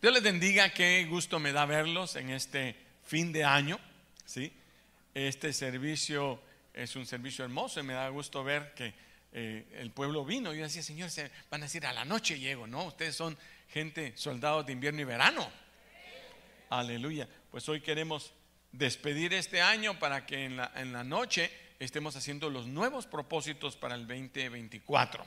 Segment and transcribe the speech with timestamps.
[0.00, 3.80] Dios les bendiga, qué gusto me da verlos en este fin de año.
[4.24, 4.52] ¿sí?
[5.12, 6.40] Este servicio
[6.72, 8.94] es un servicio hermoso y me da gusto ver que
[9.32, 10.54] eh, el pueblo vino.
[10.54, 12.84] Yo decía, Señor, se van a decir a la noche llego, ¿no?
[12.84, 13.36] Ustedes son
[13.70, 15.50] gente, soldados de invierno y verano.
[16.70, 17.28] Aleluya.
[17.50, 18.32] Pues hoy queremos
[18.70, 23.74] despedir este año para que en la, en la noche estemos haciendo los nuevos propósitos
[23.74, 25.26] para el 2024.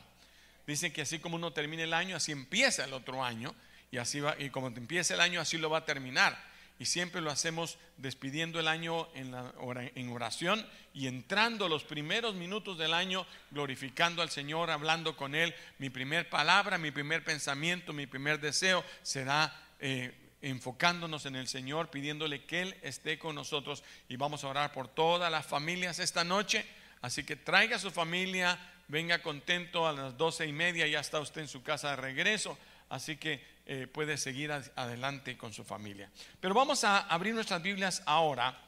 [0.66, 3.54] Dicen que así como uno termina el año, así empieza el otro año
[3.92, 6.52] y así va, y como empieza el año, así lo va a terminar.
[6.80, 9.54] Y siempre lo hacemos despidiendo el año en, la,
[9.94, 15.54] en oración y entrando los primeros minutos del año glorificando al Señor, hablando con Él.
[15.78, 20.12] Mi primer palabra, mi primer pensamiento, mi primer deseo será eh,
[20.42, 24.88] enfocándonos en el Señor, pidiéndole que Él esté con nosotros y vamos a orar por
[24.88, 26.66] todas las familias esta noche.
[27.02, 31.20] Así que traiga a su familia, venga contento a las doce y media, ya está
[31.20, 32.58] usted en su casa de regreso,
[32.90, 36.10] así que eh, puede seguir adelante con su familia.
[36.40, 38.60] Pero vamos a abrir nuestras Biblias ahora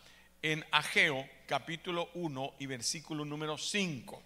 [0.41, 4.21] en Ageo capítulo 1 y versículo número 5.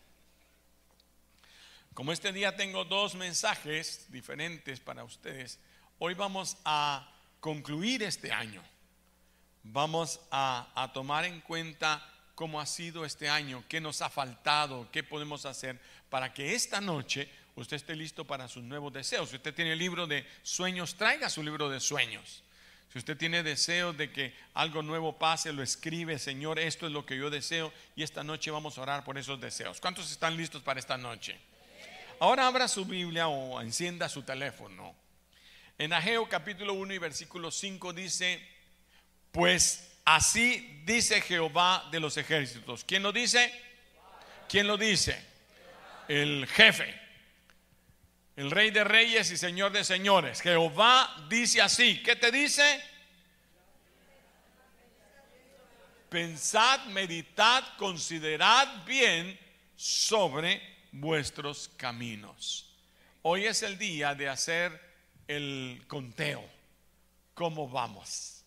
[1.94, 5.60] Como este día tengo dos mensajes diferentes para ustedes,
[6.00, 8.62] hoy vamos a concluir este año.
[9.64, 14.90] Vamos a, a tomar en cuenta cómo ha sido este año, qué nos ha faltado,
[14.92, 17.30] qué podemos hacer para que esta noche
[17.62, 19.30] usted esté listo para sus nuevos deseos.
[19.30, 22.44] Si usted tiene el libro de sueños, traiga su libro de sueños.
[22.92, 27.06] Si usted tiene deseos de que algo nuevo pase, lo escribe, Señor, esto es lo
[27.06, 29.82] que yo deseo y esta noche vamos a orar por esos deseos.
[29.82, 31.38] ¿Cuántos están listos para esta noche?
[32.20, 34.96] Ahora abra su Biblia o encienda su teléfono.
[35.78, 38.42] En Ageo capítulo 1 y versículo 5 dice,
[39.32, 42.84] pues así dice Jehová de los ejércitos.
[42.84, 43.52] ¿Quién lo dice?
[44.48, 45.24] ¿Quién lo dice?
[46.08, 47.07] El jefe,
[48.38, 50.42] el rey de reyes y señor de señores.
[50.42, 52.02] Jehová dice así.
[52.04, 52.82] ¿Qué te dice?
[56.08, 59.38] Pensad, meditad, considerad bien
[59.76, 60.62] sobre
[60.92, 62.72] vuestros caminos.
[63.24, 64.80] Hoy es el día de hacer
[65.28, 66.48] el conteo.
[67.34, 68.46] ¿Cómo vamos?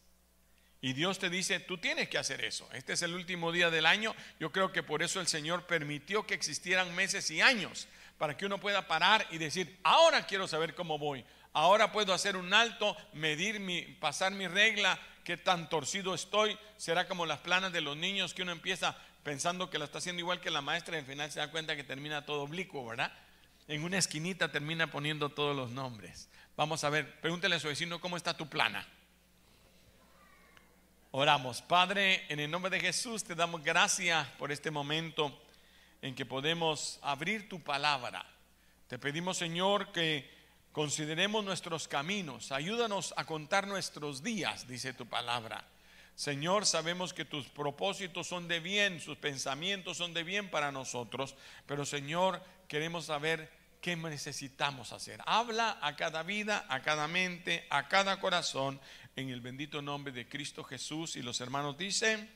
[0.81, 2.69] Y Dios te dice, tú tienes que hacer eso.
[2.73, 4.15] Este es el último día del año.
[4.39, 7.89] Yo creo que por eso el Señor permitió que existieran meses y años,
[8.21, 11.25] para que uno pueda parar y decir, ahora quiero saber cómo voy.
[11.55, 16.59] Ahora puedo hacer un alto, medir mi, pasar mi regla, qué tan torcido estoy.
[16.77, 20.21] Será como las planas de los niños que uno empieza pensando que lo está haciendo
[20.21, 23.11] igual que la maestra y al final se da cuenta que termina todo oblicuo, ¿verdad?
[23.69, 26.29] En una esquinita termina poniendo todos los nombres.
[26.59, 28.87] Vamos a ver, pregúntele a su vecino cómo está tu plana.
[31.11, 35.41] Oramos, Padre, en el nombre de Jesús te damos gracias por este momento
[36.03, 38.25] en que podemos abrir tu palabra.
[38.89, 40.29] Te pedimos, Señor, que
[40.73, 42.53] consideremos nuestros caminos.
[42.53, 45.65] Ayúdanos a contar nuestros días, dice tu palabra.
[46.15, 51.35] Señor, sabemos que tus propósitos son de bien, sus pensamientos son de bien para nosotros,
[51.67, 53.51] pero Señor, queremos saber
[53.81, 55.21] qué necesitamos hacer.
[55.25, 58.81] Habla a cada vida, a cada mente, a cada corazón,
[59.17, 61.17] en el bendito nombre de Cristo Jesús.
[61.17, 62.31] Y los hermanos dicen,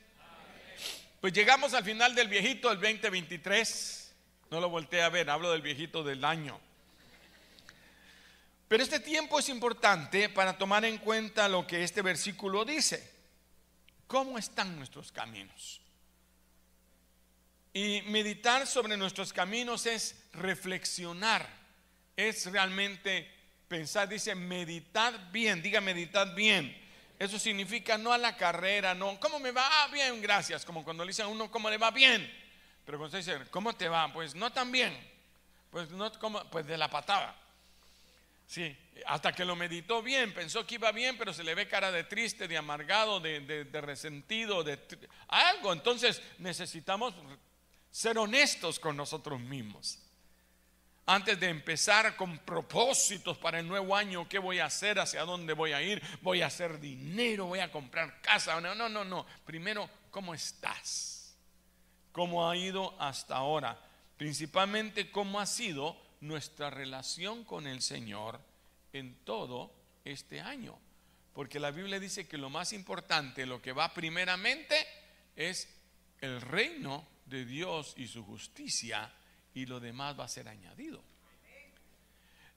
[1.25, 4.15] pues llegamos al final del viejito del 2023.
[4.51, 6.61] No lo volteé a ver, hablo del viejito del año.
[8.69, 13.11] Pero este tiempo es importante para tomar en cuenta lo que este versículo dice.
[14.07, 15.81] ¿Cómo están nuestros caminos?
[17.73, 21.49] Y meditar sobre nuestros caminos es reflexionar,
[22.19, 23.33] es realmente
[23.67, 26.84] pensar, dice, meditar bien, diga meditar bien.
[27.19, 29.67] Eso significa no a la carrera, no, ¿cómo me va?
[29.67, 32.31] Ah, bien, gracias, como cuando le dicen a uno, ¿cómo le va bien?
[32.85, 34.13] Pero cuando se dice, ¿cómo te va?
[34.13, 34.97] Pues no tan bien,
[35.71, 37.37] pues, no, como, pues de la patada.
[38.47, 38.77] Sí,
[39.07, 42.05] hasta que lo meditó bien, pensó que iba bien, pero se le ve cara de
[42.05, 44.79] triste, de amargado, de, de resentido, de
[45.29, 45.73] algo.
[45.73, 47.15] Entonces necesitamos
[47.91, 50.04] ser honestos con nosotros mismos.
[51.07, 54.99] Antes de empezar con propósitos para el nuevo año, ¿qué voy a hacer?
[54.99, 56.03] ¿Hacia dónde voy a ir?
[56.23, 57.47] ¿Voy a hacer dinero?
[57.47, 58.59] ¿Voy a comprar casa?
[58.61, 59.27] No, no, no, no.
[59.45, 61.37] Primero, ¿cómo estás?
[62.11, 63.79] ¿Cómo ha ido hasta ahora?
[64.17, 68.41] Principalmente, ¿cómo ha sido nuestra relación con el Señor
[68.95, 69.75] en todo
[70.07, 70.79] este año?
[71.35, 74.75] Porque la Biblia dice que lo más importante, lo que va primeramente,
[75.37, 75.69] es
[76.21, 79.13] el reino de Dios y su justicia
[79.55, 81.03] y lo demás va a ser añadido.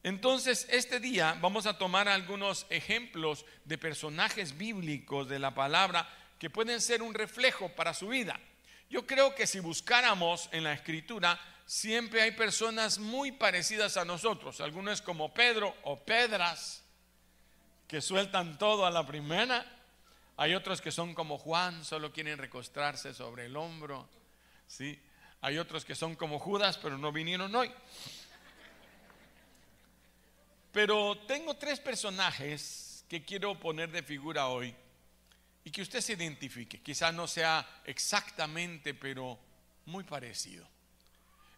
[0.03, 6.07] Entonces, este día vamos a tomar algunos ejemplos de personajes bíblicos de la palabra
[6.39, 8.39] que pueden ser un reflejo para su vida.
[8.89, 14.61] Yo creo que si buscáramos en la escritura, siempre hay personas muy parecidas a nosotros,
[14.61, 16.83] algunos como Pedro o Pedras,
[17.87, 19.65] que sueltan todo a la primera.
[20.37, 24.07] Hay otros que son como Juan, solo quieren recostarse sobre el hombro.
[24.67, 24.99] ¿sí?
[25.41, 27.71] Hay otros que son como Judas, pero no vinieron hoy.
[30.71, 34.75] Pero tengo tres personajes que quiero poner de figura hoy
[35.63, 36.81] y que usted se identifique.
[36.81, 39.39] Quizás no sea exactamente, pero
[39.85, 40.67] muy parecido.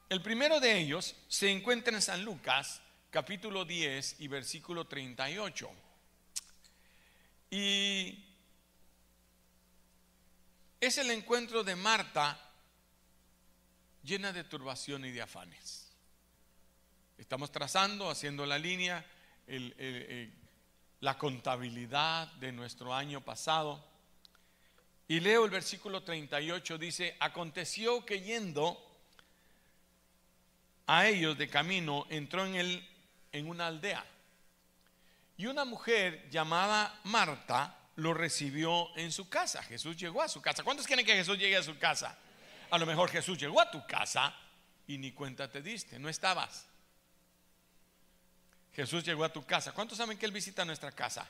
[0.10, 5.70] El primero de ellos se encuentra en San Lucas, capítulo 10 y versículo 38.
[7.52, 8.26] Y
[10.80, 12.49] es el encuentro de Marta
[14.10, 15.88] llena de turbación y de afanes.
[17.20, 19.06] Estamos trazando, haciendo la línea,
[21.00, 23.86] la contabilidad de nuestro año pasado.
[25.08, 28.84] Y leo el versículo 38, dice, aconteció que yendo
[30.88, 32.90] a ellos de camino, entró en, el,
[33.32, 34.04] en una aldea.
[35.38, 39.62] Y una mujer llamada Marta lo recibió en su casa.
[39.62, 40.64] Jesús llegó a su casa.
[40.64, 42.18] ¿Cuántos quieren que Jesús llegue a su casa?
[42.72, 44.34] A lo mejor Jesús llegó a tu casa
[44.88, 46.68] y ni cuenta te diste, no estabas.
[48.74, 49.72] Jesús llegó a tu casa.
[49.72, 51.28] ¿Cuántos saben que Él visita nuestra casa?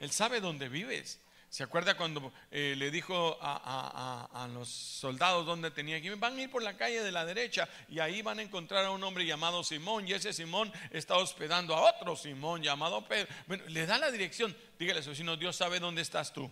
[0.00, 1.20] Él sabe dónde vives.
[1.50, 6.16] ¿Se acuerda cuando eh, le dijo a, los soldados dónde tenía que ir?
[6.16, 8.92] Van a ir por la calle de la derecha y ahí van a encontrar a
[8.92, 13.26] un hombre llamado Simón y ese Simón está hospedando a otro Simón llamado Pedro.
[13.48, 14.56] Bueno, le da la dirección.
[14.78, 16.48] Dígale a su Dios sabe dónde estás tú.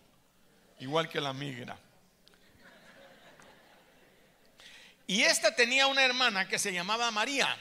[0.80, 1.78] Igual que la migra.
[5.08, 7.56] Y esta tenía una hermana que se llamaba María,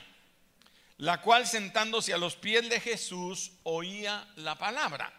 [0.97, 5.13] la cual sentándose a los pies de Jesús oía la palabra.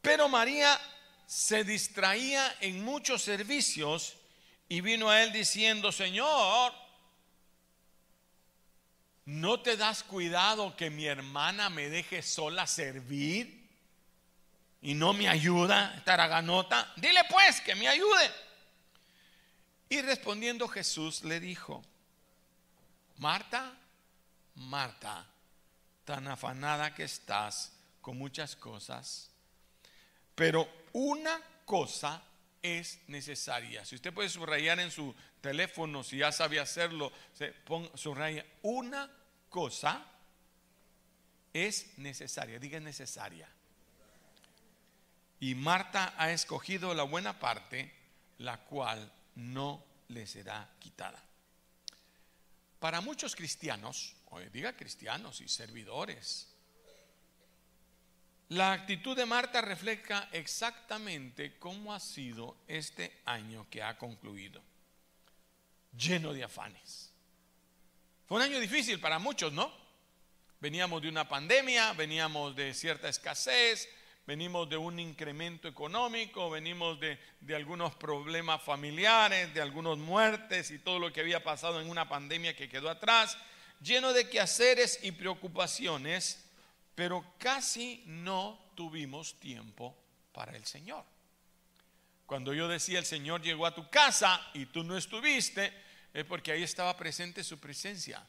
[0.00, 0.80] Pero María
[1.26, 4.14] se distraía en muchos servicios
[4.68, 6.72] y vino a él diciendo, Señor,
[9.24, 13.68] ¿no te das cuidado que mi hermana me deje sola servir
[14.80, 16.92] y no me ayuda, taraganota?
[16.94, 18.30] Dile pues que me ayude.
[19.92, 21.82] Y respondiendo Jesús le dijo,
[23.18, 23.78] Marta,
[24.54, 25.26] Marta,
[26.06, 29.28] tan afanada que estás con muchas cosas,
[30.34, 32.22] pero una cosa
[32.62, 33.84] es necesaria.
[33.84, 37.52] Si usted puede subrayar en su teléfono, si ya sabe hacerlo, se
[37.92, 39.10] subraya, una
[39.50, 40.06] cosa
[41.52, 43.46] es necesaria, diga necesaria.
[45.38, 47.92] Y Marta ha escogido la buena parte,
[48.38, 51.22] la cual no le será quitada.
[52.78, 56.48] Para muchos cristianos, o diga cristianos y servidores,
[58.48, 64.62] la actitud de Marta refleja exactamente cómo ha sido este año que ha concluido,
[65.96, 67.12] lleno de afanes.
[68.26, 69.72] Fue un año difícil para muchos, ¿no?
[70.60, 73.88] Veníamos de una pandemia, veníamos de cierta escasez,
[74.26, 80.78] venimos de un incremento económico, venimos de, de, algunos problemas familiares, de algunas muertes y
[80.78, 83.36] todo lo que había pasado en una pandemia que quedó atrás,
[83.80, 86.42] lleno de quehaceres y preocupaciones
[86.94, 89.96] pero casi no tuvimos tiempo
[90.32, 91.04] para el Señor.
[92.26, 95.72] Cuando yo decía el Señor llegó a tu casa y tú no estuviste,
[96.12, 98.24] es porque ahí estaba presente su presencia.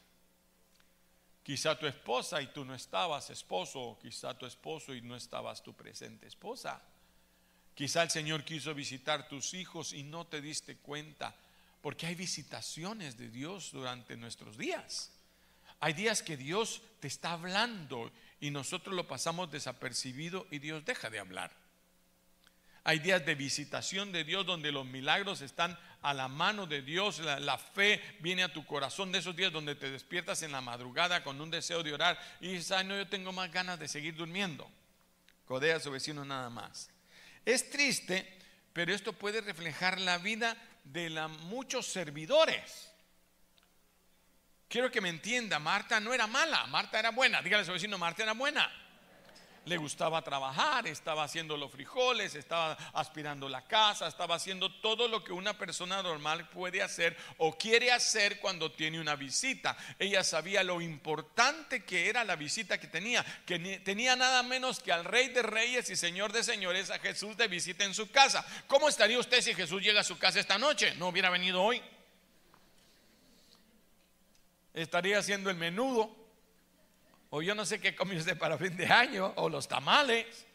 [1.44, 5.74] Quizá tu esposa y tú no estabas esposo, quizá tu esposo y no estabas tu
[5.74, 6.80] presente esposa.
[7.74, 11.34] Quizá el Señor quiso visitar tus hijos y no te diste cuenta,
[11.82, 15.12] porque hay visitaciones de Dios durante nuestros días.
[15.80, 18.10] Hay días que Dios te está hablando
[18.40, 21.52] y nosotros lo pasamos desapercibido y Dios deja de hablar.
[22.84, 27.18] Hay días de visitación de Dios donde los milagros están a la mano de Dios,
[27.18, 31.24] la, fe viene a tu corazón de esos días donde te despiertas en la madrugada
[31.24, 34.14] con un deseo de orar y dices, ay no, yo tengo más ganas de seguir
[34.14, 34.70] durmiendo.
[35.44, 36.90] Codea a su vecino nada más.
[37.44, 38.38] Es triste,
[38.72, 42.94] pero esto puede reflejar la vida de la, muchos servidores
[44.74, 47.40] Quiero que me entienda, Marta no era mala, Marta era buena.
[47.42, 48.68] Dígale a su vecino, Marta era buena.
[49.64, 55.24] Le gustaba trabajar, estaba haciendo los frijoles, estaba aspirando la casa, estaba haciendo todo lo
[55.24, 59.76] que una persona normal puede hacer o quiere hacer cuando tiene una visita.
[59.98, 64.92] Ella sabía lo importante que era la visita que tenía, que tenía nada menos que
[64.92, 68.44] al Rey de Reyes y Señor de Señores, a Jesús de visita en su casa.
[68.66, 70.94] ¿Cómo estaría usted si Jesús llega a su casa esta noche?
[70.96, 71.82] ¿No hubiera venido hoy?
[74.74, 76.14] estaría haciendo el menudo,
[77.36, 80.46] o yo no sé qué come usted para fin de año, o los tamales.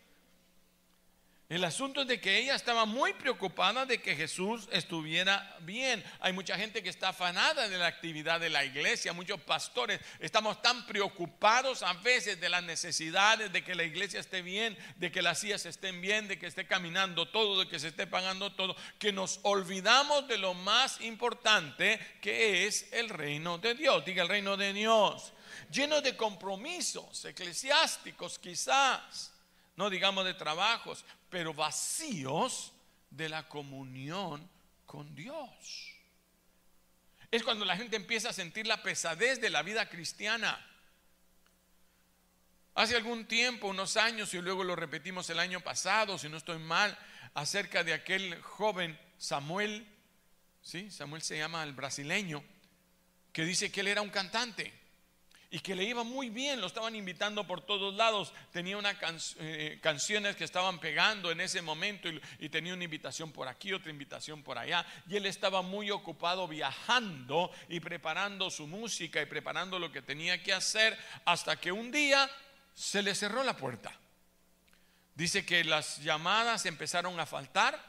[1.50, 6.02] El asunto es de que ella estaba muy preocupada de que Jesús estuviera bien.
[6.22, 10.62] Hay mucha gente que está afanada de la actividad de la iglesia, muchos pastores estamos
[10.62, 15.22] tan preocupados a veces de las necesidades de que la iglesia esté bien, de que
[15.22, 18.74] las sillas estén bien, de que esté caminando todo, de que se esté pagando todo,
[19.00, 24.06] que nos olvidamos de lo más importante que es el reino de Dios.
[24.06, 25.34] Diga el reino de Dios,
[25.72, 29.32] lleno de compromisos eclesiásticos quizás
[29.80, 32.74] no digamos de trabajos, pero vacíos
[33.10, 34.50] de la comunión
[34.86, 35.94] con Dios.
[37.32, 40.66] Es cuando la gente empieza a sentir la pesadez de la vida cristiana.
[42.76, 46.60] Hace algún tiempo, unos años, y luego lo repetimos el año pasado, si no estoy
[46.60, 46.98] mal,
[47.34, 49.88] acerca de aquel joven Samuel,
[50.62, 50.92] ¿sí?
[50.92, 52.44] Samuel se llama el brasileño,
[53.32, 54.74] que dice que él era un cantante
[55.52, 59.80] y que le iba muy bien, lo estaban invitando por todos lados, tenía unas eh,
[59.82, 62.08] canciones que estaban pegando en ese momento
[62.40, 66.48] y, tenía una invitación por aquí, otra invitación por allá, y él estaba muy ocupado
[66.48, 71.92] viajando y preparando su música y preparando lo que tenía que hacer, hasta que un
[71.92, 72.30] día
[72.76, 73.92] se le cerró la puerta.
[75.16, 77.84] Dice que las llamadas empezaron a faltar,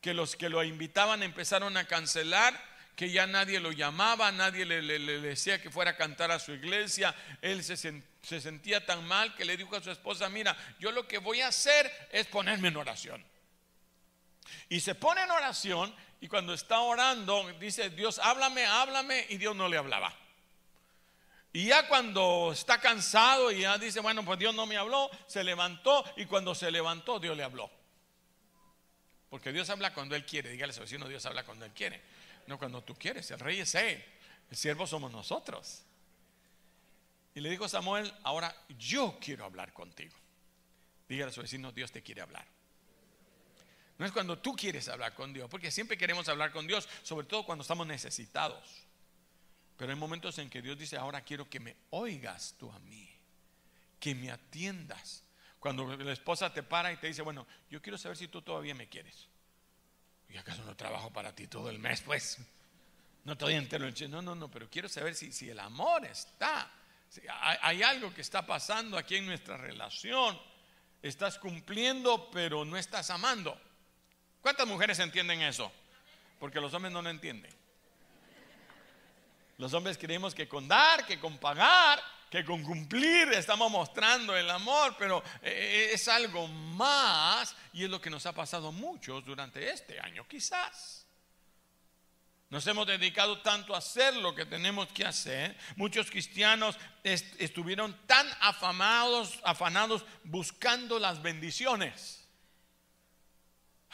[0.00, 4.80] que los que lo invitaban empezaron a cancelar, que ya nadie lo llamaba, nadie le,
[5.20, 7.14] decía que fuera a cantar a su iglesia.
[7.42, 11.06] Él se, se sentía tan mal que le dijo a su esposa, mira, yo lo
[11.06, 13.24] que voy a hacer es ponerme en oración.
[14.70, 19.54] Y se pone en oración y cuando está orando dice, Dios, háblame, háblame, y Dios
[19.54, 20.14] no le hablaba.
[21.52, 25.44] Y ya cuando está cansado y ya dice, bueno, pues Dios no me habló, se
[25.44, 27.70] levantó y cuando se levantó Dios le habló.
[29.28, 30.50] Porque Dios habla cuando Él quiere.
[30.50, 32.02] Dígale a su vecino, Dios habla cuando Él quiere.
[32.46, 34.04] No cuando tú quieres, el rey es él,
[34.50, 35.82] el siervo somos nosotros.
[37.34, 40.16] Y le dijo Samuel, ahora yo quiero hablar contigo.
[41.08, 42.46] Dígale a su vecino, Dios te quiere hablar.
[43.98, 47.26] No es cuando tú quieres hablar con Dios, porque siempre queremos hablar con Dios, sobre
[47.26, 48.86] todo cuando estamos necesitados.
[49.76, 53.08] Pero hay momentos en que Dios dice, ahora quiero que me oigas tú a mí,
[54.00, 55.24] que me atiendas.
[55.58, 58.74] Cuando la esposa te para y te dice, bueno, yo quiero saber si tú todavía
[58.74, 59.28] me quieres.
[60.28, 62.00] ¿Y acaso no trabajo para ti todo el mes?
[62.02, 62.38] Pues
[63.24, 63.88] no estoy entero.
[64.08, 66.70] No, no, no, pero quiero saber si, si el amor está.
[67.40, 70.38] hay, hay algo que está pasando aquí en nuestra relación.
[71.02, 73.60] Estás cumpliendo, pero no estás amando.
[74.40, 75.72] ¿Cuántas mujeres entienden eso?
[76.38, 77.52] Porque los hombres no lo entienden.
[79.58, 82.00] Los hombres creemos que con dar, que con pagar,
[82.44, 88.10] con cumplir estamos mostrando el amor, pero eh, es algo más y es lo que
[88.10, 91.06] nos ha pasado a muchos durante este año quizás.
[92.48, 95.56] Nos hemos dedicado tanto a hacer lo que tenemos que hacer.
[95.74, 102.25] Muchos cristianos estuvieron tan afamados, afanados buscando las bendiciones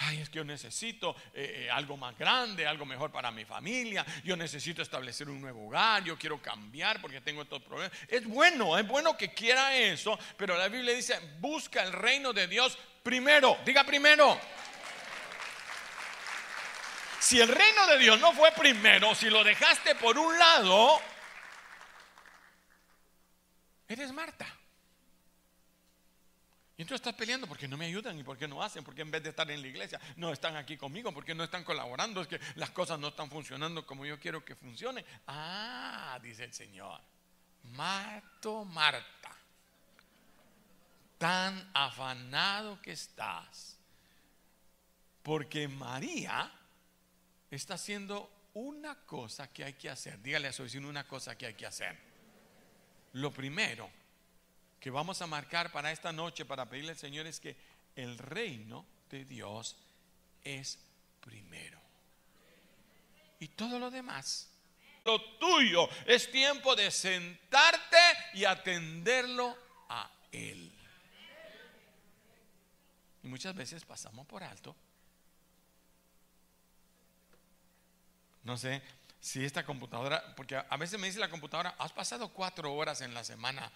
[0.04, 4.04] Ay, es que yo necesito eh, eh, algo más grande, algo mejor para mi familia.
[4.24, 6.02] Yo necesito establecer un nuevo hogar.
[6.02, 7.96] Yo quiero cambiar porque tengo estos problemas.
[8.08, 10.18] Es bueno, es bueno que quiera eso.
[10.36, 13.58] Pero la Biblia dice: busca el reino de Dios primero.
[13.64, 14.40] Diga primero.
[17.20, 21.00] Si el reino de Dios no fue primero, si lo dejaste por un lado,
[23.86, 24.61] eres Marta.
[26.76, 29.22] Y entonces estás peleando porque no me ayudan y porque no hacen, porque en vez
[29.22, 32.40] de estar en la iglesia no están aquí conmigo, porque no están colaborando, es que
[32.54, 35.04] las cosas no están funcionando como yo quiero que funcionen.
[35.26, 37.00] Ah, dice el Señor,
[37.64, 39.36] Marto, Marta,
[41.18, 43.78] tan afanado que estás,
[45.22, 46.50] porque María
[47.50, 50.20] está haciendo una cosa que hay que hacer.
[50.22, 51.98] Dígale a su vecino una cosa que hay que hacer.
[53.12, 53.90] Lo primero
[54.82, 57.56] que vamos a marcar para esta noche, para pedirle al Señor, es que
[57.94, 59.76] el reino de Dios
[60.42, 60.76] es
[61.20, 61.80] primero.
[63.38, 64.50] Y todo lo demás,
[65.04, 67.96] lo tuyo, es tiempo de sentarte
[68.34, 69.56] y atenderlo
[69.88, 70.72] a Él.
[73.22, 74.74] Y muchas veces pasamos por alto.
[78.42, 78.82] No sé
[79.20, 83.14] si esta computadora, porque a veces me dice la computadora, has pasado cuatro horas en
[83.14, 83.70] la semana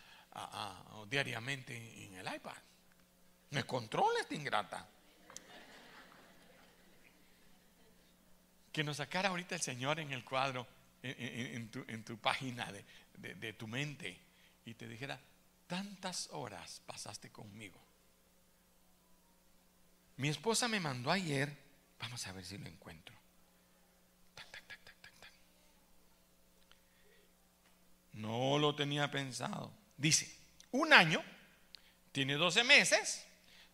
[1.09, 2.57] diariamente en el iPad.
[3.51, 4.89] Me controla esta ingrata.
[8.73, 10.67] Que nos sacara ahorita el Señor en el cuadro,
[11.03, 14.19] en, tu, página de, de tu mente,
[14.65, 15.19] y te dijera,
[15.67, 17.81] tantas horas pasaste conmigo.
[20.19, 21.57] Mi esposa me mandó ayer,
[21.99, 23.17] vamos a ver si lo encuentro.
[28.17, 29.71] No lo tenía pensado.
[29.97, 30.31] Dice,
[30.73, 31.25] un año
[32.13, 33.25] tiene 12 meses,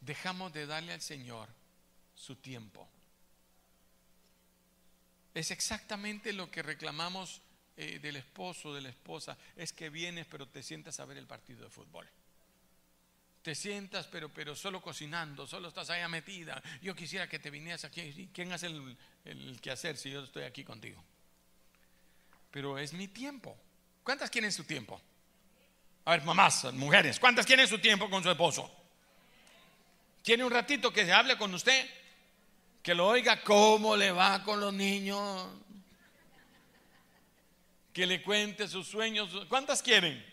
[0.01, 1.47] Dejamos de darle al Señor
[2.15, 2.87] su tiempo.
[5.33, 7.41] Es exactamente lo que reclamamos
[7.77, 11.27] eh, del esposo, de la esposa, es que vienes pero te sientas a ver el
[11.27, 12.07] partido de fútbol.
[13.41, 16.61] Te sientas pero, pero solo cocinando, solo estás allá metida.
[16.81, 18.29] Yo quisiera que te vinieras aquí.
[18.33, 21.01] ¿Quién hace el, el quehacer si yo estoy aquí contigo?
[22.51, 23.57] Pero es mi tiempo.
[24.03, 25.01] ¿Cuántas quieren su tiempo?
[26.05, 28.80] A ver, mamás, mujeres, ¿cuántas quieren su tiempo con su esposo?
[30.23, 31.89] ¿Quiere un ratito que se hable con usted?
[32.83, 35.47] Que lo oiga cómo le va con los niños,
[37.93, 39.45] que le cuente sus sueños.
[39.47, 40.25] ¿Cuántas quieren?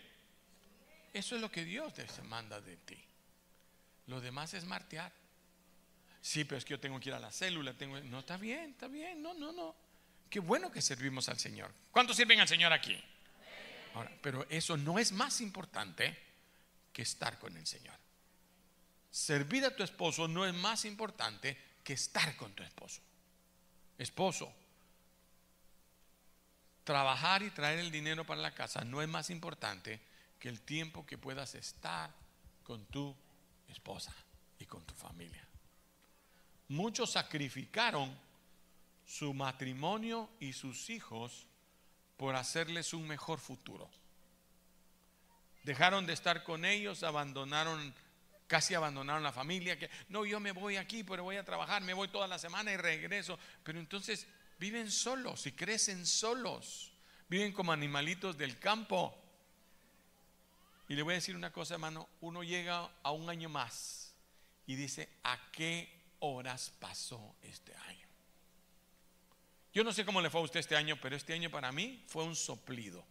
[1.13, 2.97] Eso es lo que Dios te manda de ti.
[4.07, 5.11] Lo demás es martear.
[6.21, 7.73] Sí, pero es que yo tengo que ir a la célula.
[7.73, 7.99] Tengo...
[8.01, 9.21] No, está bien, está bien.
[9.21, 9.75] No, no, no.
[10.29, 11.71] Qué bueno que servimos al Señor.
[11.91, 13.01] ¿Cuántos sirven al Señor aquí?
[14.21, 16.17] Pero eso no es más importante
[16.93, 17.95] que estar con el Señor.
[19.11, 23.01] Servir a tu esposo no es más importante que estar con tu esposo.
[23.97, 24.53] Esposo,
[26.83, 29.99] trabajar y traer el dinero para la casa no es más importante
[30.39, 32.11] que el tiempo que puedas estar
[32.63, 33.15] con tu
[33.67, 34.13] esposa
[34.57, 35.45] y con tu familia.
[36.69, 38.15] Muchos sacrificaron
[39.05, 41.47] su matrimonio y sus hijos
[42.15, 43.89] por hacerles un mejor futuro.
[45.63, 47.93] Dejaron de estar con ellos, abandonaron,
[48.49, 51.93] casi abandonaron la familia, que no, yo me voy aquí, pero voy a trabajar, me
[51.93, 53.37] voy toda la semana y regreso.
[53.63, 54.25] Pero entonces
[54.57, 56.91] viven solos y crecen solos,
[57.29, 59.15] viven como animalitos del campo.
[60.89, 64.15] Y le voy a decir una cosa, hermano, uno llega a un año más
[64.65, 65.87] y dice, ¿a qué
[66.19, 68.07] horas pasó este año?
[69.71, 72.03] Yo no sé cómo le fue a usted este año, pero este año para mí
[72.07, 73.05] fue un soplido.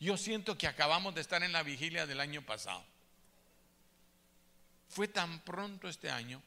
[0.00, 2.84] Yo siento que acabamos de estar en la vigilia del año pasado.
[4.90, 6.42] Fue tan pronto este año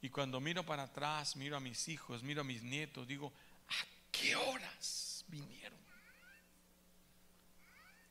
[0.00, 3.32] y cuando miro para atrás, miro a mis hijos, miro a mis nietos, digo,
[3.68, 5.78] ¿a qué horas vinieron?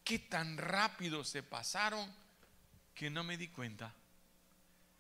[0.04, 2.14] ¿Qué tan rápido se pasaron
[2.94, 3.92] que no me di cuenta?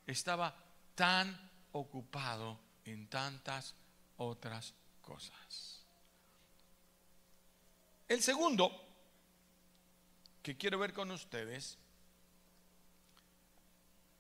[0.08, 0.56] Estaba
[0.96, 3.76] tan ocupado en tantas
[4.18, 5.84] otras cosas.
[8.08, 8.72] El segundo
[10.42, 11.78] que quiero ver con ustedes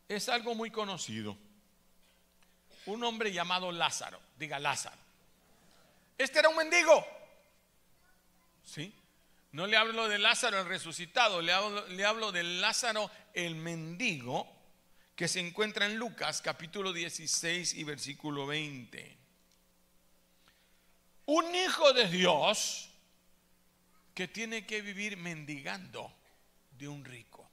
[0.07, 1.37] es algo muy conocido
[2.85, 4.19] un hombre llamado Lázaro.
[4.37, 4.97] Diga Lázaro.
[6.17, 7.05] Este era un mendigo.
[8.63, 8.93] ¿Sí?
[9.51, 14.47] No le hablo de Lázaro el resucitado, le hablo, le hablo de Lázaro el mendigo
[15.15, 19.17] que se encuentra en Lucas capítulo 16 y versículo 20.
[21.27, 22.89] Un hijo de Dios
[24.13, 26.13] que tiene que vivir mendigando
[26.77, 27.44] de un rico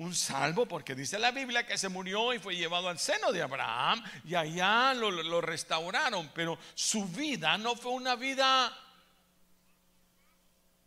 [0.00, 3.42] un salvo, porque dice la Biblia que se murió y fue llevado al seno de
[3.42, 8.74] Abraham y allá lo, restauraron, pero su vida no fue una vida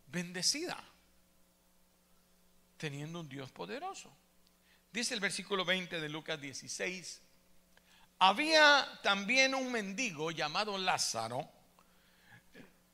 [0.08, 0.84] bendecida,
[2.78, 4.12] teniendo un Dios poderoso.
[4.92, 7.22] Dice el versículo 20 de Lucas 16,
[8.18, 11.48] había también un mendigo llamado Lázaro,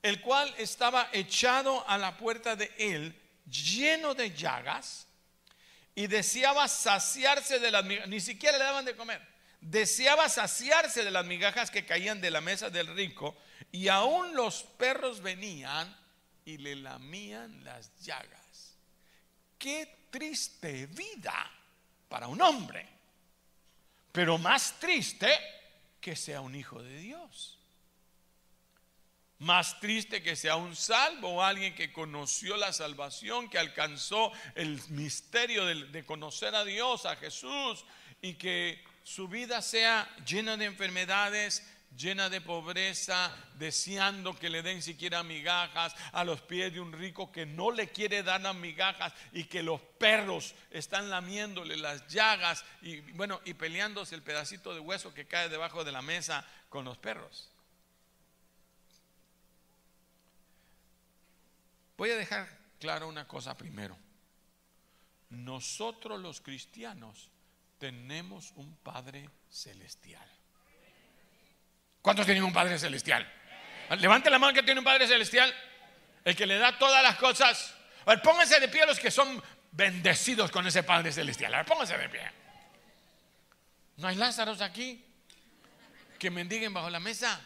[0.02, 5.09] el cual estaba echado a la puerta de él, lleno de llagas
[5.96, 9.22] y deseaba saciarse de las Ni siquiera le daban de comer.
[9.62, 13.36] deseaba saciarse de las migajas que caían de la mesa del rico
[13.72, 15.96] y aún los perros venían
[16.46, 18.76] y le lamían las llagas.
[19.58, 21.52] Qué triste vida
[22.08, 22.88] para un hombre,
[24.12, 25.30] pero más triste
[26.02, 27.59] que sea un hijo de Dios.
[29.40, 34.82] Más triste que sea un salvo o alguien que conoció la salvación, que alcanzó el
[34.90, 37.86] misterio de, de conocer a Dios, a Jesús,
[38.22, 41.64] y que su vida sea llena de enfermedades,
[41.98, 47.32] llena de pobreza, deseando que le den siquiera migajas a los pies de un rico
[47.32, 52.64] que no le quiere dar las migajas y que los perros están lamiéndole las llagas
[52.82, 56.86] y bueno, y peleándose el pedacito de hueso que cae debajo de la mesa con
[56.86, 57.50] los perros.
[62.00, 62.48] Voy a dejar
[62.80, 63.98] claro una cosa primero.
[65.32, 67.30] Nosotros los cristianos
[67.78, 70.26] tenemos un Padre celestial.
[72.02, 73.30] ¿Cuántos tienen un Padre celestial?
[73.98, 75.54] Levante la mano que tiene un Padre celestial.
[76.24, 77.76] El que le da todas las cosas.
[78.06, 81.54] A ver, pónganse de pie los que son bendecidos con ese Padre celestial.
[81.54, 82.32] A ver, pónganse de pie.
[83.98, 85.04] ¿No hay Lázaros aquí
[86.18, 87.42] que mendiguen bajo la mesa?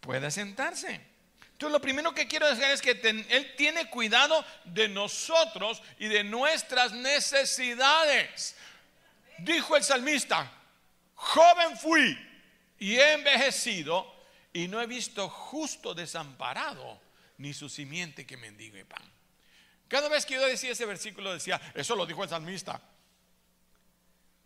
[0.00, 1.11] Puede sentarse.
[1.62, 6.24] Entonces lo primero que quiero decir es que Él tiene cuidado de nosotros y de
[6.24, 8.56] nuestras necesidades.
[9.38, 10.50] Dijo el salmista,
[11.14, 12.18] joven fui
[12.80, 14.12] y he envejecido
[14.52, 17.00] y no he visto justo desamparado
[17.38, 19.08] ni su simiente que mendigue pan.
[19.86, 22.82] Cada vez que yo decía ese versículo decía, eso lo dijo el salmista.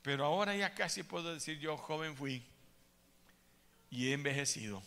[0.02, 2.44] Pero ahora ya casi puedo decir yo, joven fui
[3.88, 4.82] y he envejecido.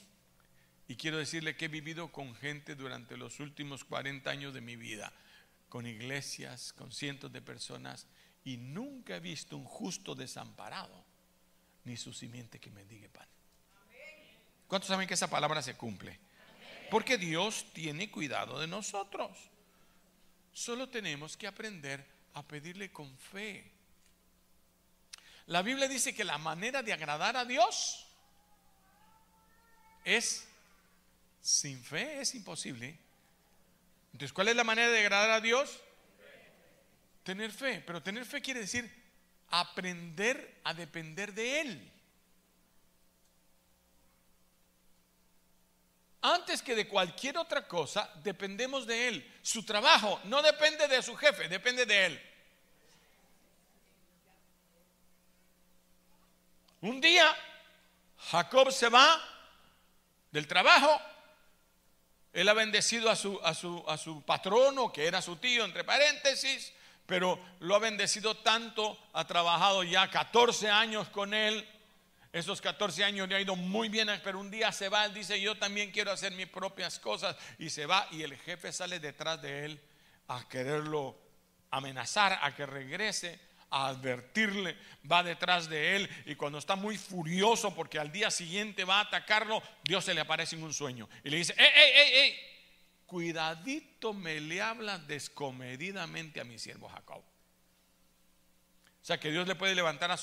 [0.89, 4.75] Y quiero decirle que he vivido con gente durante los últimos 40 años de mi
[4.75, 5.13] vida,
[5.69, 8.07] con iglesias, con cientos de personas,
[8.43, 11.05] y nunca he visto un justo desamparado,
[11.83, 13.27] ni su simiente que mendigue pan.
[14.67, 16.19] ¿Cuántos saben que esa palabra se cumple?
[16.89, 19.37] Porque Dios tiene cuidado de nosotros.
[20.51, 23.71] Solo tenemos que aprender a pedirle con fe.
[25.45, 28.07] La Biblia dice que la manera de agradar a Dios
[30.03, 30.48] es
[31.41, 32.97] sin fe, es imposible.
[34.11, 35.79] Entonces, ¿cuál es la manera de agradar a Dios?
[37.23, 37.83] Tener fe.
[37.85, 38.91] Pero tener fe quiere decir
[39.49, 41.91] aprender a depender de Él.
[46.21, 49.39] Antes que de cualquier otra cosa, dependemos de Él.
[49.41, 52.21] Su trabajo no depende de su jefe, depende de Él.
[56.81, 57.35] Un día,
[58.31, 59.21] Jacob se va
[60.31, 61.01] del trabajo.
[62.33, 65.83] Él ha bendecido a su, a su, a su patrono, que era su tío, entre
[65.83, 66.73] paréntesis,
[67.05, 71.67] pero lo ha bendecido tanto, ha trabajado ya 14 años con él
[72.31, 75.41] esos 14 años le ha ido muy bien, pero un día se va, él dice,
[75.41, 77.35] yo también quiero hacer mis propias cosas.
[77.57, 79.81] Y se va y el jefe sale detrás de él
[80.27, 81.17] a quererlo
[81.71, 83.39] amenazar, a que regrese,
[83.71, 84.75] a advertirle,
[85.09, 86.09] va detrás de él.
[86.25, 90.21] Y cuando está muy furioso porque al día siguiente va a atacarlo, Dios se le
[90.21, 91.09] aparece en un sueño.
[91.23, 92.39] Y le dice, ¡ey, ey, ey, ey!
[93.05, 97.23] Cuidadito me le habla descomedidamente a mi siervo Jacob.
[99.01, 100.17] O sea que Dios le puede levantar a, a,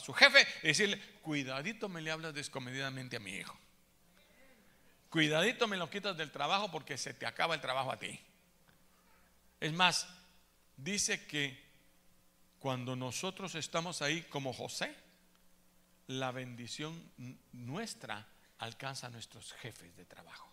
[0.00, 3.58] su jefe y decirle, cuidadito me le hablas descomedidamente a mi hijo.
[5.10, 8.18] Cuidadito me lo quitas del trabajo porque se te acaba el trabajo a ti.
[9.60, 10.08] Es más,
[10.76, 11.67] dice que
[12.58, 14.94] cuando nosotros estamos ahí como José,
[16.08, 17.10] la bendición
[17.52, 18.26] nuestra
[18.58, 20.48] alcanza a nuestros jefes de trabajo.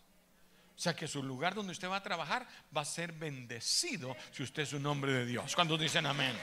[0.76, 4.42] O sea que su lugar donde usted va a trabajar va a ser bendecido si
[4.42, 5.54] usted es un hombre de Dios.
[5.54, 6.38] Cuando dicen amén.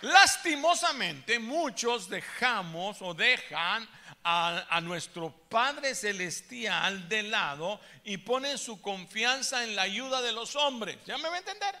[0.00, 3.88] Lastimosamente muchos dejamos o dejan
[4.24, 10.56] a, nuestro Padre Celestial de lado y ponen su confianza en la ayuda de los
[10.56, 10.98] hombres.
[11.06, 11.74] ¿Ya me va a entender?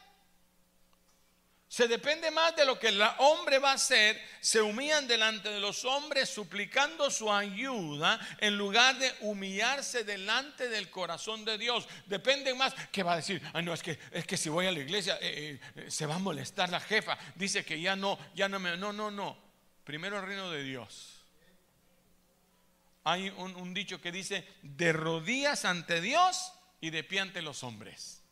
[1.68, 4.18] Se depende más de lo que el hombre va a hacer.
[4.40, 10.88] Se humillan delante de los hombres suplicando su ayuda en lugar de humillarse delante del
[10.88, 11.86] corazón de Dios.
[12.06, 14.72] Depende más que va a decir, ay no, es que, es que si voy a
[14.72, 17.18] la iglesia eh, eh, se va a molestar la jefa.
[17.34, 18.78] Dice que ya no, ya no me...
[18.78, 19.36] No, no, no.
[19.84, 21.17] Primero el reino de Dios.
[23.08, 28.22] Hay un, dicho que dice, de rodillas ante Dios y de pie ante los hombres.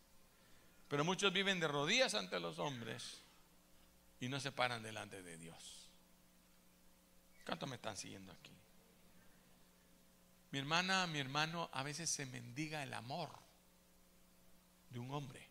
[0.89, 3.23] Pero muchos viven de rodillas ante los hombres
[4.21, 5.89] y no se paran delante de Dios.
[7.47, 8.53] ¿Cuántos me están siguiendo aquí?
[10.51, 13.31] Mi hermana, mi hermano, a veces se mendiga el amor
[14.91, 15.49] de un hombre.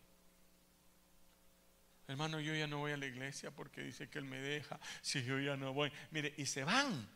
[2.06, 4.78] Hermano, yo ya no voy a la iglesia porque dice que Él me deja.
[5.02, 5.90] Si yo ya no voy.
[6.12, 7.15] Mire, y se van.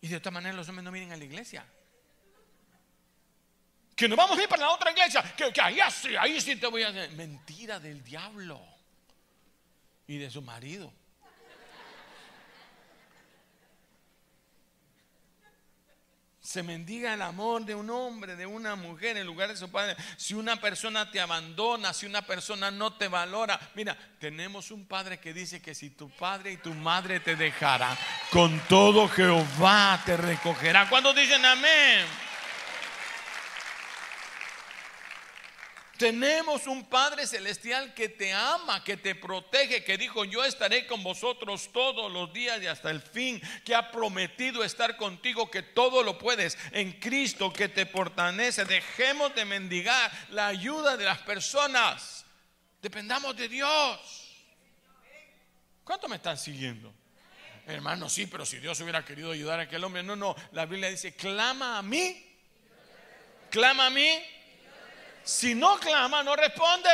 [0.00, 1.64] Y de otra manera los hombres no vienen a la iglesia.
[3.94, 5.22] Que nos vamos a ir para la otra iglesia.
[5.36, 7.10] Que, que ahí sí, ahí sí te voy a hacer.
[7.12, 8.60] Mentira del diablo
[10.06, 10.92] y de su marido.
[16.50, 19.94] Se mendiga el amor de un hombre, de una mujer en lugar de su padre.
[20.16, 23.60] Si una persona te abandona, si una persona no te valora.
[23.76, 27.96] Mira, tenemos un padre que dice que si tu padre y tu madre te dejaran,
[28.32, 30.88] con todo Jehová te recogerá.
[30.88, 32.04] ¿Cuándo dicen amén?
[36.00, 41.02] Tenemos un Padre Celestial que te ama, que te protege, que dijo, yo estaré con
[41.02, 46.02] vosotros todos los días y hasta el fin, que ha prometido estar contigo, que todo
[46.02, 48.64] lo puedes en Cristo, que te fortalece.
[48.64, 52.24] Dejemos de mendigar la ayuda de las personas.
[52.80, 54.46] Dependamos de Dios.
[55.84, 56.94] ¿Cuánto me están siguiendo?
[57.66, 60.88] Hermano, sí, pero si Dios hubiera querido ayudar a aquel hombre, no, no, la Biblia
[60.88, 62.26] dice, clama a mí,
[63.50, 64.08] clama a mí
[65.22, 66.90] si no clama, no responde.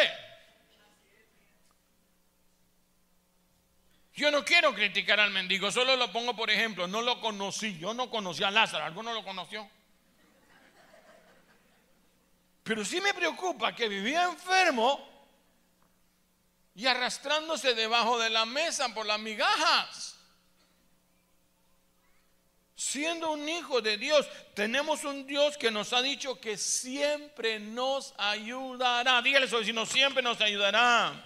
[4.15, 7.93] Yo no quiero criticar al mendigo, solo lo pongo por ejemplo, no lo conocí, yo
[7.93, 9.69] no conocí a Lázaro, ¿alguno lo conoció?
[12.63, 15.07] Pero sí me preocupa que vivía enfermo
[16.75, 20.16] y arrastrándose debajo de la mesa por las migajas
[22.77, 28.15] siendo un hijo de Dios, tenemos un Dios que nos ha dicho que siempre nos
[28.19, 29.23] ayudará.
[29.23, 31.25] Dígale eso, no siempre nos ayudará.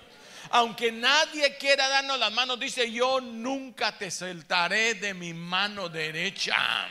[0.51, 6.89] Aunque nadie quiera darnos las manos, dice, yo nunca te soltaré de mi mano derecha.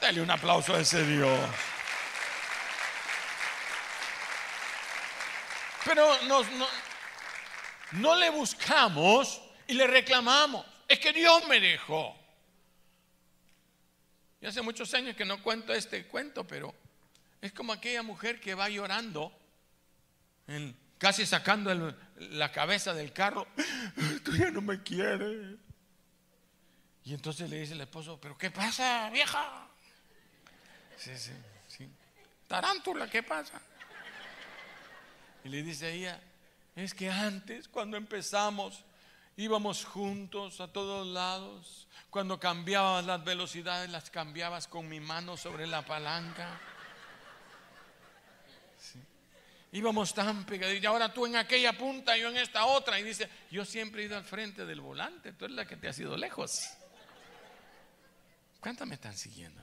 [0.00, 1.38] Dale un aplauso a ese Dios.
[5.84, 6.42] Pero no,
[7.92, 10.66] no le buscamos y le reclamamos.
[10.88, 12.19] Es que Dios me dejó.
[14.40, 16.74] Yo hace muchos años que no cuento este cuento, pero
[17.40, 19.32] es como aquella mujer que va llorando,
[20.98, 23.46] casi sacando la cabeza del carro,
[24.24, 25.58] tú ya no me quieres.
[27.04, 29.68] Y entonces le dice el esposo, pero ¿qué pasa, vieja?
[30.96, 31.32] Sí, sí,
[31.66, 31.88] sí.
[32.46, 33.60] Tarántula, ¿qué pasa?
[35.44, 36.20] Y le dice ella,
[36.76, 38.84] es que antes, cuando empezamos,
[39.40, 45.66] íbamos juntos a todos lados cuando cambiabas las velocidades, las cambiabas con mi mano sobre
[45.66, 46.60] la palanca.
[49.72, 50.82] Íbamos tan pegaditos.
[50.82, 52.98] Y ahora tú en aquella punta, yo en esta otra.
[52.98, 55.32] Y dice, yo siempre he ido al frente del volante.
[55.32, 56.68] Tú eres la que te has ido lejos.
[58.60, 59.62] ¿Cuántas me están siguiendo?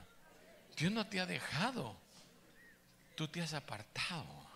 [0.76, 1.96] Dios no te ha dejado.
[3.14, 4.48] Tú te has apartado.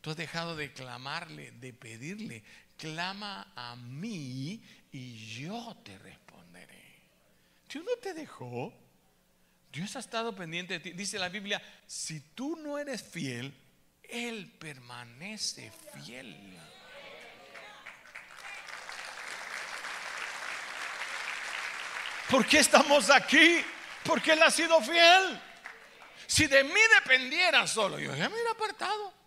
[0.00, 2.42] Tú has dejado de clamarle, de pedirle.
[2.82, 6.32] Clama a mí y yo te respondo.
[7.72, 8.74] Dios no te dejó.
[9.70, 10.90] Dios ha estado pendiente de ti.
[10.90, 13.54] Dice la Biblia, si tú no eres fiel,
[14.02, 16.58] Él permanece fiel.
[22.28, 23.64] ¿Por qué estamos aquí?
[24.02, 25.40] Porque Él ha sido fiel.
[26.26, 29.21] Si de mí dependiera solo, yo ya me hubiera apartado.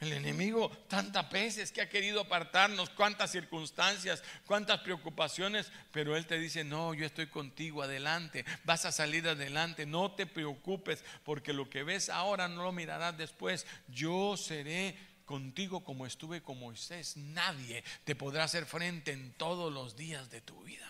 [0.00, 6.38] El enemigo tantas veces que ha querido apartarnos, cuántas circunstancias, cuántas preocupaciones, pero Él te
[6.38, 11.68] dice, no, yo estoy contigo, adelante, vas a salir adelante, no te preocupes, porque lo
[11.68, 17.84] que ves ahora no lo mirarás después, yo seré contigo como estuve con Moisés, nadie
[18.04, 20.88] te podrá hacer frente en todos los días de tu vida.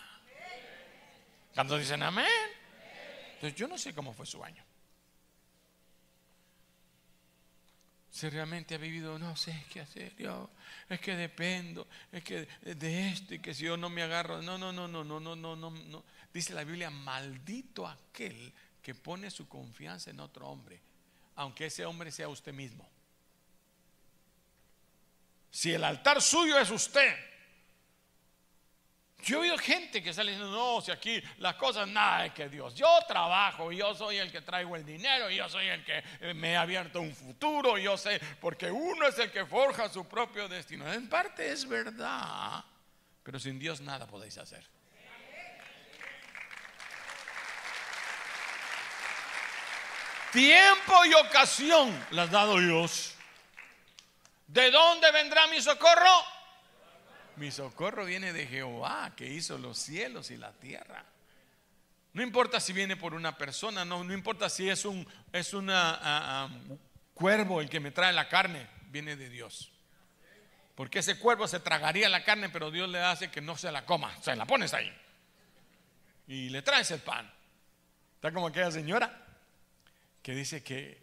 [1.53, 2.25] Cuando dicen amén?
[3.33, 4.63] Entonces yo no sé cómo fue su año.
[8.11, 10.49] Si realmente ha vivido, no sé qué hacer, yo,
[10.89, 14.57] es que dependo, es que de esto y que si yo no me agarro, no,
[14.57, 16.03] no, no, no, no, no, no, no, no.
[16.33, 20.81] Dice la Biblia, maldito aquel que pone su confianza en otro hombre,
[21.35, 22.87] aunque ese hombre sea usted mismo.
[25.49, 27.15] Si el altar suyo es usted,
[29.23, 32.49] yo he oído gente que sale diciendo, no, si aquí las cosas, nada es que
[32.49, 32.73] Dios.
[32.75, 36.57] Yo trabajo, yo soy el que traigo el dinero, yo soy el que eh, me
[36.57, 40.91] ha abierto un futuro, yo sé, porque uno es el que forja su propio destino.
[40.91, 42.63] En parte es verdad,
[43.23, 44.65] pero sin Dios nada podéis hacer.
[50.31, 53.15] Tiempo y ocasión las ha dado Dios.
[54.47, 56.40] ¿De dónde vendrá mi socorro?
[57.41, 61.03] Mi socorro viene de Jehová que hizo los cielos y la tierra.
[62.13, 66.51] No importa si viene por una persona, no, no importa si es un es una,
[67.15, 68.67] cuervo el que me trae la carne.
[68.91, 69.71] viene de Dios.
[70.75, 73.87] Porque ese cuervo se tragaría la carne, pero Dios le hace que no se la
[73.87, 74.95] coma, se la pones ahí.
[76.27, 77.27] Y le traes el pan.
[78.13, 79.19] Está como aquella señora
[80.21, 81.01] que dice que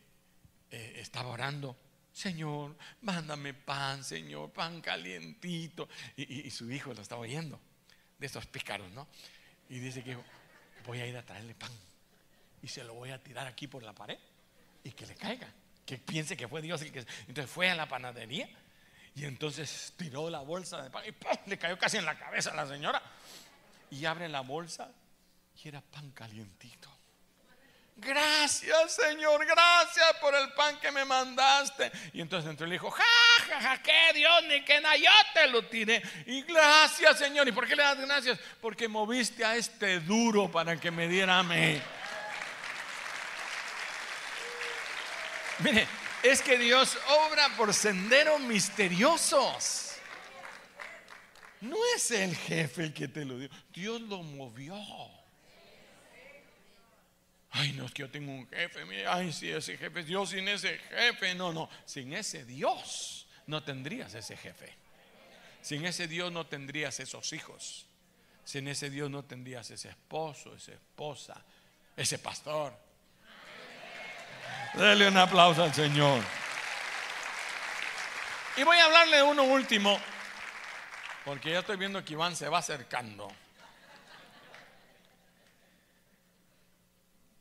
[0.71, 1.77] eh, estaba orando.
[2.19, 5.89] Señor, mándame pan, Señor, pan calientito.
[6.17, 7.61] Y, su hijo lo estaba oyendo,
[8.19, 9.07] de estos pícaros, ¿no?
[9.69, 10.17] Y dice que
[10.85, 11.71] voy a ir a traerle pan.
[12.61, 14.19] Y se lo voy a tirar aquí por la pared
[14.83, 15.47] y que le caiga.
[15.87, 17.07] Que piense que fue Dios el que.
[17.29, 18.49] Entonces fue a la panadería
[19.15, 22.57] y entonces tiró la bolsa de pan y le cayó casi en la cabeza a
[22.57, 23.01] la señora.
[23.93, 24.91] Y abre la bolsa
[25.63, 26.98] y era pan calientito.
[28.01, 31.91] Gracias, Señor, gracias por el pan que me mandaste.
[32.13, 33.05] Y entonces entró y le dijo, ja,
[33.49, 36.01] ja, ja, que Dios, ni que nada, yo te lo tiré.
[36.27, 37.49] Y gracias, Señor.
[37.49, 38.39] ¿Y por qué le das gracias?
[38.61, 41.83] Porque moviste a este duro para que me diera a mí.
[45.59, 45.89] Mire,
[46.23, 49.97] es que Dios obra por senderos misteriosos.
[51.61, 54.77] No es el jefe el que te lo dio, Dios lo movió.
[57.51, 60.79] Ay, no es que yo tengo un jefe, ay, si ese jefe, Dios sin ese
[60.91, 64.77] jefe, no, no, sin ese Dios no tendrías ese jefe.
[65.63, 67.87] Sin ese Dios no tendrías esos hijos.
[68.45, 71.45] Sin ese Dios no tendrías ese esposo, esa esposa,
[71.97, 72.75] ese pastor.
[74.75, 76.23] Dele un aplauso al Señor.
[78.57, 79.99] Y voy a hablarle de uno último,
[81.25, 83.31] porque ya estoy viendo que Iván se va acercando.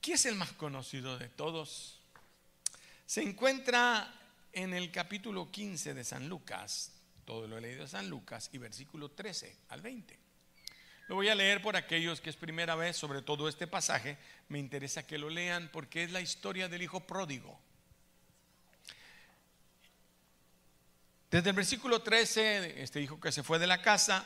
[0.08, 2.00] ¿Quién es el más conocido de todos?
[3.06, 4.10] Se encuentra
[4.54, 6.93] en el capítulo 15 de San Lucas,
[7.26, 10.17] todo lo he leído de San Lucas, y versículo 13 al 20.
[11.10, 14.17] Lo voy a leer por aquellos que es primera vez, sobre todo este pasaje,
[14.48, 17.60] me interesa que lo lean porque es la historia del hijo pródigo.
[21.30, 24.26] Desde el versículo 13, este hijo que se fue de la casa,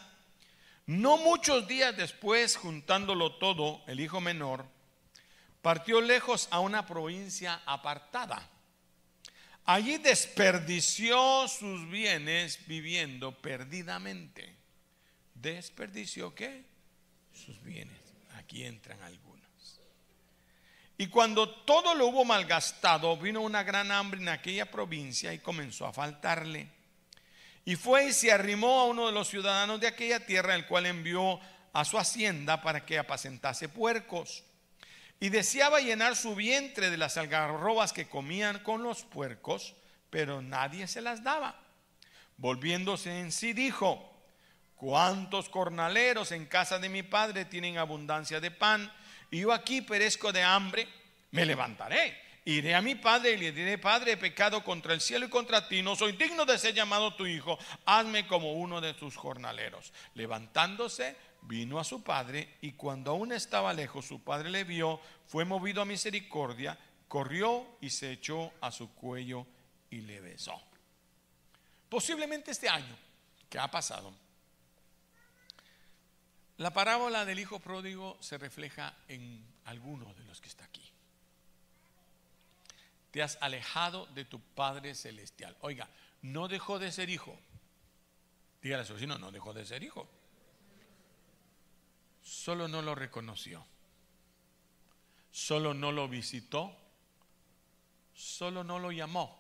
[0.86, 4.80] no muchos días después, juntándolo todo, el hijo menor,
[5.62, 8.50] partió lejos a una provincia apartada.
[9.66, 14.56] Allí desperdició sus bienes viviendo perdidamente.
[15.36, 16.72] ¿Desperdició qué?
[17.34, 17.98] sus bienes.
[18.38, 19.42] Aquí entran algunos.
[20.98, 25.88] Y cuando todo lo hubo malgastado, vino una gran hambre en aquella provincia y comenzó
[25.88, 26.70] a faltarle.
[27.66, 30.86] Y fue y se arrimó a uno de los ciudadanos de aquella tierra, el cual
[30.86, 31.40] envió
[31.74, 34.44] a su hacienda para que apacentase puercos.
[35.22, 39.76] Y deseaba llenar su vientre de las algarrobas que comían con los puercos,
[40.10, 41.58] pero nadie se las daba.
[42.36, 44.12] Volviéndose en sí, dijo,
[44.82, 48.92] ¿Cuántos cornaleros en casa de mi padre tienen abundancia de pan?
[49.30, 50.88] Y yo aquí perezco de hambre.
[51.30, 52.20] Me levantaré.
[52.46, 55.68] Iré a mi padre y le diré, Padre, he pecado contra el cielo y contra
[55.68, 55.84] ti.
[55.84, 57.60] No soy digno de ser llamado tu hijo.
[57.86, 59.94] Hazme como uno de tus jornaleros.
[60.16, 65.46] Levantándose, vino a su padre y cuando aún estaba lejos, su padre le vio, fue
[65.46, 66.78] movido a misericordia,
[67.08, 69.46] corrió y se echó a su cuello
[69.90, 70.62] y le besó.
[71.90, 72.96] Posiblemente este año
[73.50, 74.14] que ha pasado,
[76.58, 80.88] la parábola del hijo pródigo se refleja en alguno de los que está aquí.
[83.10, 85.58] Te has alejado de tu Padre Celestial.
[85.62, 85.90] Oiga,
[86.22, 87.38] no dejó de ser hijo.
[88.62, 90.08] Dígale a su vecino, no dejó de ser hijo.
[92.22, 93.66] Solo no lo reconoció.
[95.32, 96.76] Solo no lo visitó.
[98.14, 99.40] Solo no lo llamó.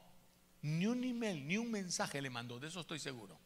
[0.63, 2.59] Ni un email, ni un mensaje le mandó.
[2.59, 3.39] De eso estoy seguro.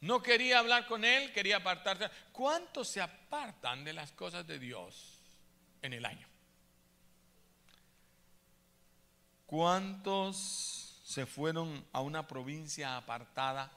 [0.00, 2.10] No quería hablar con él, quería apartarse.
[2.32, 5.20] ¿Cuántos se apartan de las cosas de Dios
[5.80, 6.26] en el año?
[9.46, 13.70] ¿Cuántos se fueron a una provincia apartada?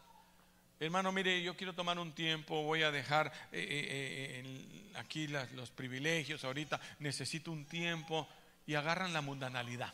[0.77, 5.71] Hermano, mire, yo quiero tomar un tiempo, voy a dejar eh, eh, eh, aquí los
[5.71, 8.27] privilegios ahorita, necesito un tiempo
[8.67, 9.93] y agarran la mundanalidad.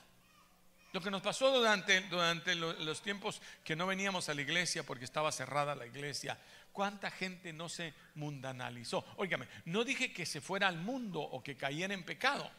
[0.91, 5.05] Lo que nos pasó durante, durante los tiempos que no veníamos a la iglesia porque
[5.05, 6.37] estaba cerrada la iglesia,
[6.73, 9.05] ¿cuánta gente no se mundanalizó?
[9.17, 12.49] Óigame, no dije que se fuera al mundo o que cayera en pecado,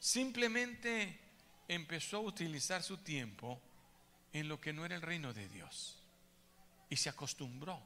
[0.00, 1.18] simplemente
[1.68, 3.60] empezó a utilizar su tiempo
[4.32, 5.97] en lo que no era el reino de Dios
[6.88, 7.80] y se acostumbró.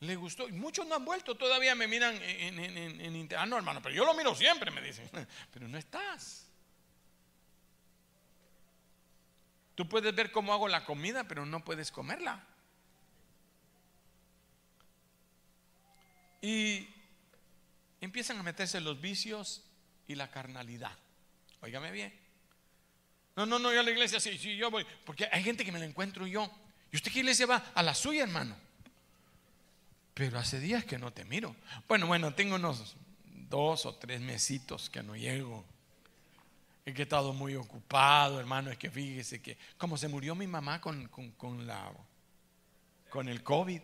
[0.00, 0.48] Le gustó.
[0.48, 3.94] Y muchos no han vuelto, todavía me miran en, en, en, Ah, no, hermano, pero
[3.94, 5.10] yo lo miro siempre, me dicen.
[5.52, 6.46] Pero no estás.
[9.74, 12.44] Tú puedes ver cómo hago la comida, pero no puedes comerla.
[16.42, 16.88] Y
[18.00, 19.64] empiezan a meterse los vicios
[20.08, 20.90] y la carnalidad.
[21.60, 22.12] Óigame bien.
[23.36, 24.84] No, no, no, yo a la iglesia sí, sí, yo voy.
[25.04, 26.50] Porque hay gente que me la encuentro yo.
[26.90, 27.72] ¿Y usted qué iglesia va?
[27.74, 28.56] A la suya, hermano.
[30.14, 31.54] Pero hace días que no te miro.
[31.86, 32.96] Bueno, bueno, tengo unos
[33.48, 35.64] dos o tres mesitos que no llego.
[36.84, 38.70] He que estado muy ocupado, hermano.
[38.70, 41.92] Es que fíjese que, como se murió mi mamá con, con, la,
[43.10, 43.80] con el COVID.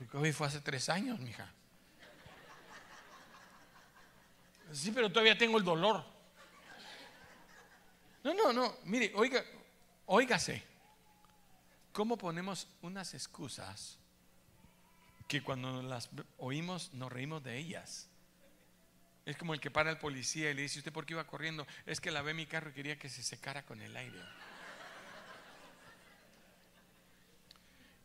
[0.00, 1.52] El COVID fue hace tres años, mija.
[4.72, 6.04] Sí, pero todavía tengo el dolor.
[8.24, 8.76] No, no, no.
[8.84, 9.44] Mire, oiga,
[10.06, 10.69] óigase.
[11.92, 13.98] ¿Cómo ponemos unas excusas
[15.28, 18.08] que cuando las oímos nos reímos de ellas?
[19.26, 21.66] Es como el que para el policía y le dice, ¿usted por qué iba corriendo?
[21.86, 24.18] Es que la ve mi carro y quería que se secara con el aire.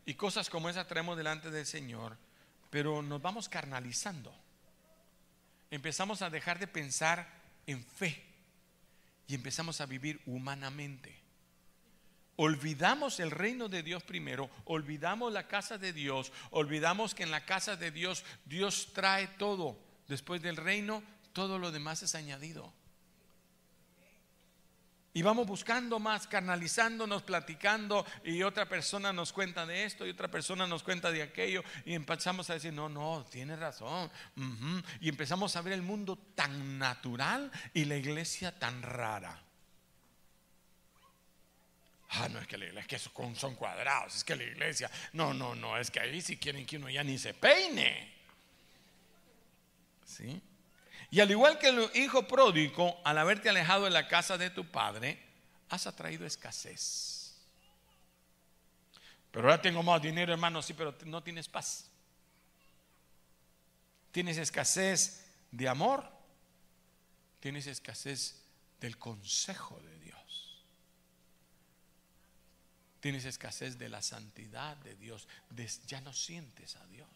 [0.04, 2.16] Y cosas como esas traemos delante del Señor,
[2.70, 4.32] pero nos vamos carnalizando.
[5.70, 7.28] Empezamos a dejar de pensar
[7.66, 8.24] en fe
[9.26, 11.25] y empezamos a vivir humanamente.
[12.36, 17.46] Olvidamos el reino de Dios primero, olvidamos la casa de Dios, olvidamos que en la
[17.46, 19.78] casa de Dios Dios trae todo.
[20.06, 22.72] Después del reino, todo lo demás es añadido.
[25.16, 30.30] Y vamos buscando más, canalizándonos, platicando, y otra persona nos cuenta de esto, y otra
[30.30, 34.10] persona nos cuenta de aquello, y empezamos a decir, no, no, tiene razón.
[35.00, 39.45] Y empezamos a ver el mundo tan natural y la iglesia tan rara.
[42.10, 45.34] Ah, no es que la iglesia, es que son cuadrados, es que la iglesia, no,
[45.34, 48.14] no, no, es que ahí si quieren que uno ya ni se peine.
[50.04, 50.40] ¿Sí?
[51.10, 54.70] Y al igual que el hijo pródigo, al haberte alejado de la casa de tu
[54.70, 55.18] padre,
[55.68, 57.34] has atraído escasez.
[59.30, 61.90] Pero ahora tengo más dinero, hermano, sí, pero no tienes paz.
[64.10, 66.10] Tienes escasez de amor,
[67.40, 68.42] tienes escasez
[68.80, 70.64] del consejo de Dios.
[73.06, 75.28] Tienes escasez de la santidad de Dios.
[75.86, 77.08] Ya no sientes a Dios.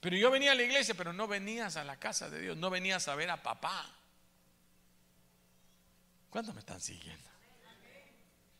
[0.00, 2.68] Pero yo venía a la iglesia, pero no venías a la casa de Dios, no
[2.68, 3.90] venías a ver a papá.
[6.28, 7.24] ¿Cuándo me están siguiendo?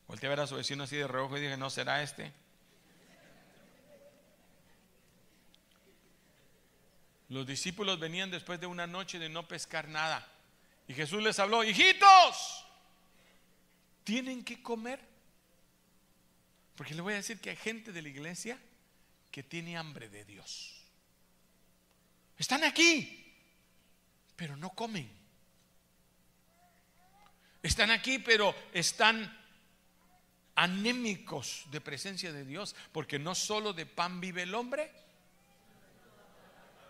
[0.07, 2.33] Volteé a ver a su vecino así de reojo y dije, ¿no será este?
[7.29, 10.27] Los discípulos venían después de una noche de no pescar nada.
[10.87, 12.65] Y Jesús les habló, hijitos,
[14.03, 15.15] tienen que comer.
[16.77, 18.57] Porque le voy a decir que hay gente de la iglesia
[19.31, 20.83] que tiene hambre de Dios.
[22.37, 23.33] Están aquí,
[24.35, 25.11] pero no comen.
[27.63, 29.35] Están aquí, pero están
[30.53, 34.91] anémicos de presencia de Dios, porque no solo de pan vive el hombre,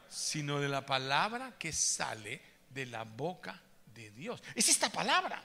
[0.09, 3.61] sino de la palabra que sale de la boca
[3.95, 4.43] de Dios.
[4.53, 5.41] Es esta palabra.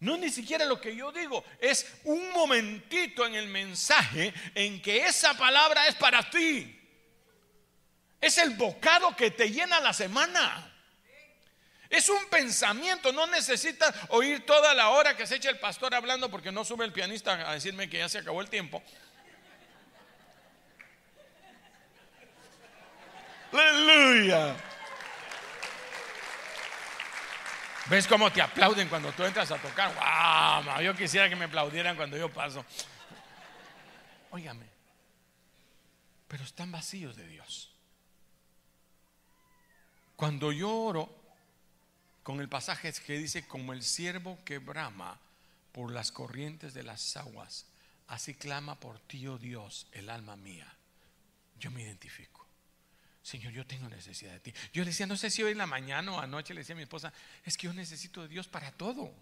[0.00, 5.06] No ni siquiera lo que yo digo, es un momentito en el mensaje en que
[5.06, 6.74] esa palabra es para ti.
[8.20, 10.72] Es el bocado que te llena la semana.
[11.90, 16.30] Es un pensamiento, no necesitas oír toda la hora que se echa el pastor hablando
[16.30, 18.82] porque no sube el pianista a decirme que ya se acabó el tiempo.
[23.52, 24.54] Aleluya.
[27.90, 29.94] ¿Ves cómo te aplauden cuando tú entras a tocar?
[29.94, 30.82] ¡Wow!
[30.82, 32.64] Yo quisiera que me aplaudieran cuando yo paso.
[34.30, 34.66] Óigame,
[36.26, 37.72] pero están vacíos de Dios.
[40.16, 41.14] Cuando yo oro,
[42.22, 45.18] con el pasaje que dice, como el siervo que brama
[45.72, 47.66] por las corrientes de las aguas,
[48.08, 50.70] así clama por ti, oh Dios, el alma mía.
[51.58, 52.37] Yo me identifico.
[53.28, 54.54] Señor, yo tengo necesidad de ti.
[54.72, 56.76] Yo le decía, no sé si hoy en la mañana o anoche le decía a
[56.78, 57.12] mi esposa,
[57.44, 59.12] es que yo necesito de Dios para todo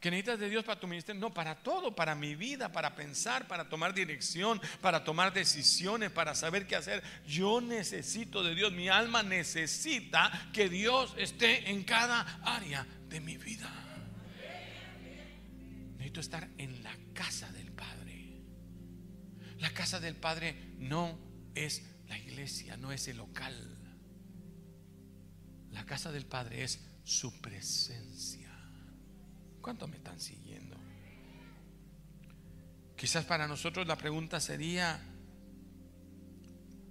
[0.00, 3.48] que necesitas de Dios para tu ministerio, no, para todo, para mi vida, para pensar,
[3.48, 7.02] para tomar dirección, para tomar decisiones, para saber qué hacer.
[7.26, 13.36] Yo necesito de Dios, mi alma necesita que Dios esté en cada área de mi
[13.36, 13.68] vida.
[15.94, 18.42] Necesito estar en la casa del Padre.
[19.58, 21.25] La casa del Padre no
[21.56, 23.54] es la iglesia, no es el local.
[25.72, 28.52] La casa del Padre es su presencia.
[29.60, 30.76] ¿Cuántos me están siguiendo?
[32.96, 35.00] Quizás para nosotros la pregunta sería,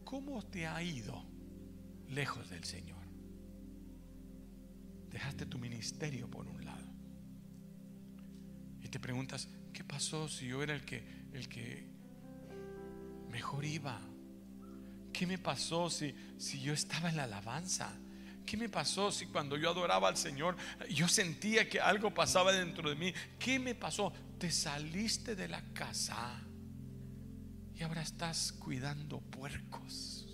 [0.03, 1.23] ¿cómo te ha ido
[2.09, 3.03] lejos del Señor?
[5.09, 6.85] Dejaste tu ministerio por un lado.
[8.81, 11.87] Y te preguntas, ¿qué pasó si yo era el que, el que
[13.29, 13.99] mejor iba?
[15.17, 17.89] ¿Qué me pasó si, si yo estaba en la alabanza?
[18.45, 20.57] ¿Qué me pasó si cuando yo adoraba al Señor
[20.89, 23.13] yo sentía que algo pasaba dentro de mí?
[23.39, 24.11] ¿Qué me pasó?
[24.37, 26.37] Te saliste de la casa
[27.73, 30.27] y ahora estás cuidando puercos.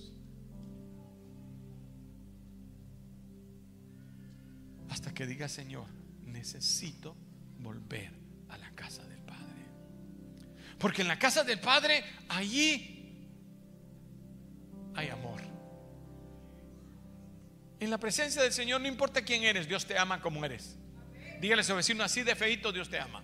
[4.89, 5.85] Hasta que diga, Señor,
[6.25, 7.15] necesito
[7.59, 8.11] volver
[8.49, 9.63] a la casa del Padre.
[10.79, 12.90] Porque en la casa del Padre, allí
[14.95, 15.41] hay amor.
[17.79, 20.77] En la presencia del Señor no importa quién eres, Dios te ama como eres.
[21.39, 23.23] Dígale a su vecino, así de feito Dios te ama.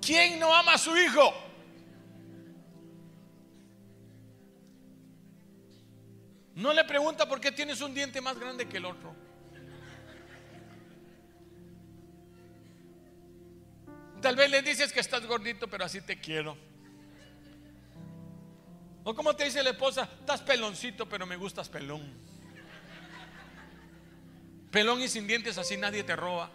[0.00, 1.34] ¿Quién no ama a su hijo?
[6.54, 9.14] No le pregunta por qué tienes un diente más grande que el otro.
[14.20, 16.56] Tal vez le dices que estás gordito, pero así te quiero.
[19.08, 22.02] O como te dice la esposa, estás peloncito, pero me gustas pelón.
[24.70, 26.50] Pelón y sin dientes, así nadie te roba.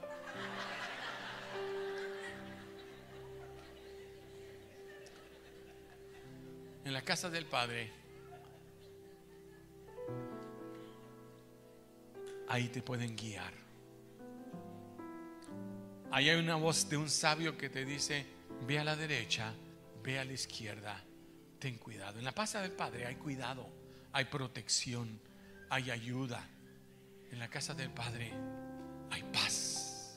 [6.85, 7.91] En la casa del Padre,
[12.47, 13.51] ahí te pueden guiar.
[16.11, 18.27] Ahí hay una voz de un sabio que te dice,
[18.67, 19.55] ve a la derecha,
[20.03, 21.03] ve a la izquierda,
[21.63, 22.19] ten cuidado.
[22.19, 23.65] En la casa del Padre hay cuidado,
[24.11, 25.17] hay protección,
[25.69, 26.45] hay ayuda.
[27.31, 28.33] En la casa del Padre
[29.09, 30.13] hay paz.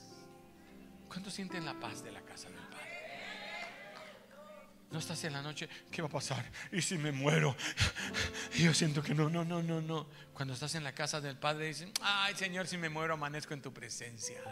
[1.07, 2.76] ¿Cuántos sienten la paz de la casa del Padre?
[4.90, 6.51] No estás en la noche, ¿qué va a pasar?
[6.72, 7.55] ¿Y si me muero?
[8.59, 10.09] Yo siento que no, no, no, no, no.
[10.34, 13.62] Cuando estás en la casa del Padre dicen, ay Señor, si me muero amanezco en
[13.62, 14.42] tu presencia.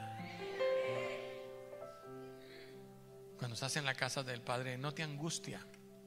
[3.36, 5.60] Cuando estás en la casa del Padre, no te angustia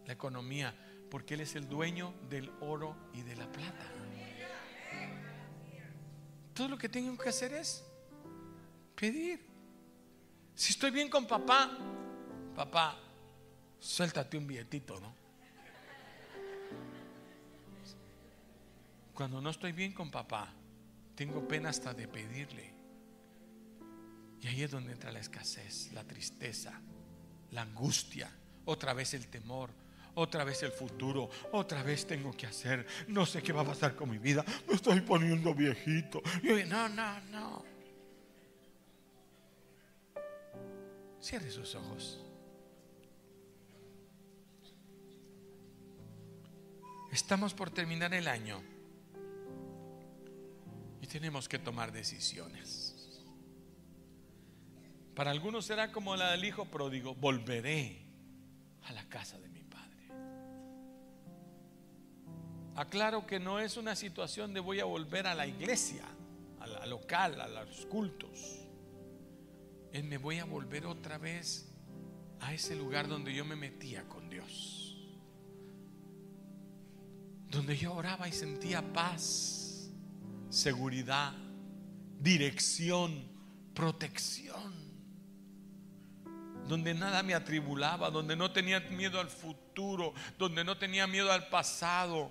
[0.08, 0.74] la economía,
[1.12, 3.86] porque Él es el dueño del oro y de la plata.
[6.53, 7.86] Todo lo que tengo que hacer es
[8.95, 9.45] pedir.
[10.55, 11.78] Si estoy bien con papá,
[12.55, 12.97] papá,
[13.80, 15.14] suéltate un billetito, ¿no?
[19.14, 20.53] Cuando no estoy bien con papá,
[21.16, 22.74] tengo pena hasta de pedirle.
[24.41, 26.80] Y ahí es donde entra la escasez, la tristeza,
[27.51, 28.32] la angustia,
[28.66, 29.72] otra vez el temor,
[30.18, 33.95] otra vez el futuro, otra vez tengo que hacer, no sé qué va a pasar
[33.95, 36.22] con mi vida, me estoy poniendo viejito.
[36.68, 37.65] no, no, no.
[41.22, 42.24] Cierre sus ojos.
[47.11, 48.61] Estamos por terminar el año
[50.99, 53.22] y tenemos que tomar decisiones.
[55.13, 58.03] Para algunos será como la del hijo pródigo, volveré
[58.84, 59.47] a la casa de
[62.78, 66.04] Aclaro que no es una situación de voy a volver a la iglesia,
[66.60, 68.68] a la local, a los cultos.
[69.92, 71.68] Es me voy a volver otra vez
[72.40, 74.96] a ese lugar donde yo me metía con Dios.
[77.50, 79.90] Donde yo oraba y sentía paz,
[80.52, 81.34] seguridad,
[82.20, 83.28] dirección,
[83.74, 84.86] protección
[86.68, 91.48] donde nada me atribulaba, donde no tenía miedo al futuro, donde no tenía miedo al
[91.48, 92.30] pasado.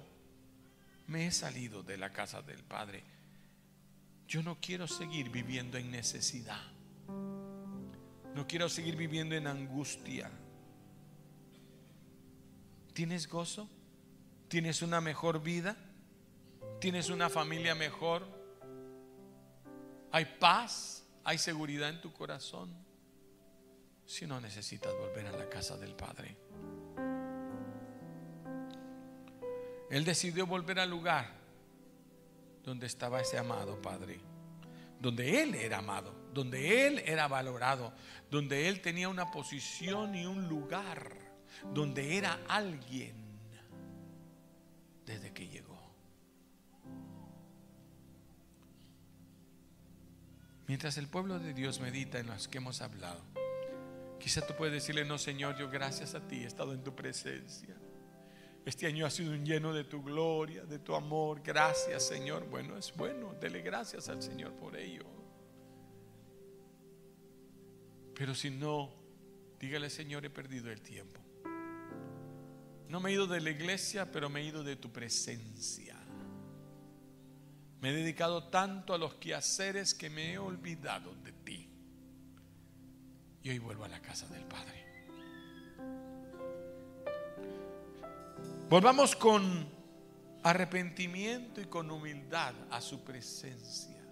[1.06, 3.02] Me he salido de la casa del Padre.
[4.26, 6.62] Yo no quiero seguir viviendo en necesidad.
[8.34, 10.30] No quiero seguir viviendo en angustia.
[12.92, 13.68] ¿Tienes gozo?
[14.48, 15.76] ¿Tienes una mejor vida?
[16.80, 18.26] ¿Tienes una familia mejor?
[20.12, 21.04] ¿Hay paz?
[21.24, 22.86] ¿Hay seguridad en tu corazón?
[24.06, 26.36] si no necesitas volver a la casa del Padre.
[29.90, 31.30] Él decidió volver al lugar
[32.62, 34.18] donde estaba ese amado Padre,
[35.00, 37.92] donde Él era amado, donde Él era valorado,
[38.30, 41.16] donde Él tenía una posición y un lugar,
[41.72, 43.14] donde era alguien
[45.04, 45.76] desde que llegó.
[50.66, 53.22] Mientras el pueblo de Dios medita en los que hemos hablado,
[54.18, 57.76] Quizá tú puedes decirle, no Señor, yo gracias a ti he estado en tu presencia.
[58.66, 61.40] Este año ha sido un lleno de tu gloria, de tu amor.
[61.40, 62.48] Gracias Señor.
[62.50, 63.32] Bueno, es bueno.
[63.40, 65.06] Dele gracias al Señor por ello.
[68.12, 68.92] Pero si no,
[69.60, 71.20] dígale Señor, he perdido el tiempo.
[72.88, 75.96] No me he ido de la iglesia, pero me he ido de tu presencia.
[77.80, 81.70] Me he dedicado tanto a los quehaceres que me he olvidado de ti
[83.44, 84.85] y hoy vuelvo a la casa del Padre.
[88.68, 89.68] Volvamos con
[90.42, 94.02] arrepentimiento y con humildad a su presencia.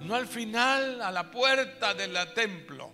[0.00, 2.90] No al final, a la puerta del templo,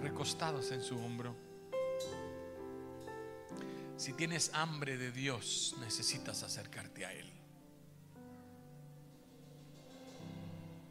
[0.00, 1.36] recostados en su hombro.
[3.98, 7.30] Si tienes hambre de Dios, necesitas acercarte a Él.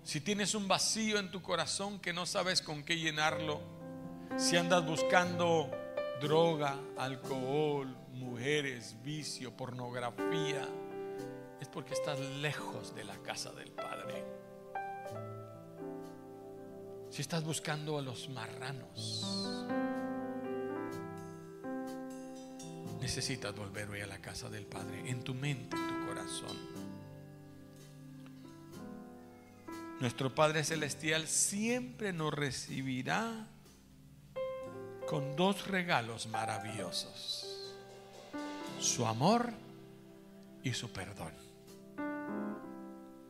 [0.03, 3.78] Si tienes un vacío en tu corazón que no sabes con qué llenarlo,
[4.37, 5.69] si andas buscando
[6.21, 10.67] droga, alcohol, mujeres, vicio, pornografía,
[11.59, 14.23] es porque estás lejos de la casa del Padre.
[17.09, 19.25] Si estás buscando a los marranos,
[23.01, 26.57] necesitas volver hoy a la casa del Padre, en tu mente, en tu corazón.
[29.99, 33.47] Nuestro Padre Celestial siempre nos recibirá
[35.09, 37.73] con dos regalos maravillosos,
[38.79, 39.51] su amor
[40.63, 41.48] y su perdón.